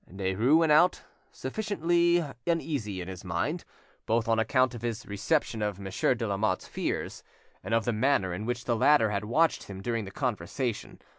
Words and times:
Derues 0.11 0.57
went 0.57 0.71
out, 0.71 1.03
sufficiently 1.31 2.25
uneasy 2.47 3.01
in 3.01 3.07
his 3.07 3.23
mind, 3.23 3.63
both 4.07 4.27
on 4.27 4.39
account 4.39 4.73
of 4.73 4.81
his 4.81 5.05
reception 5.05 5.61
of 5.61 5.79
Monsieur 5.79 6.15
de 6.15 6.25
Lamotte's 6.27 6.67
fears 6.67 7.21
and 7.63 7.71
of 7.71 7.85
the 7.85 7.93
manner 7.93 8.33
in 8.33 8.47
which 8.47 8.65
the 8.65 8.75
latter 8.75 9.11
had 9.11 9.25
watched 9.25 9.65
him 9.65 9.79
during 9.79 10.05
the 10.05 10.09
conversation. 10.09 10.99